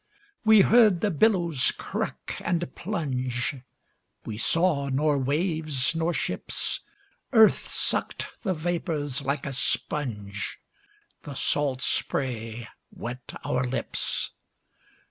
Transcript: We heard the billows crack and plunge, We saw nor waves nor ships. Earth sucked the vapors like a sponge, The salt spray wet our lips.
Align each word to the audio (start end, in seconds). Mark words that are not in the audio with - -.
We 0.43 0.61
heard 0.61 1.01
the 1.01 1.11
billows 1.11 1.69
crack 1.69 2.41
and 2.43 2.73
plunge, 2.73 3.55
We 4.25 4.35
saw 4.35 4.89
nor 4.89 5.15
waves 5.19 5.93
nor 5.95 6.11
ships. 6.11 6.79
Earth 7.33 7.71
sucked 7.71 8.25
the 8.41 8.55
vapors 8.55 9.21
like 9.21 9.45
a 9.45 9.53
sponge, 9.53 10.57
The 11.21 11.35
salt 11.35 11.81
spray 11.81 12.67
wet 12.91 13.33
our 13.45 13.63
lips. 13.63 14.31